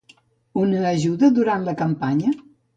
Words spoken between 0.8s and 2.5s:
ajuda durant la campanya?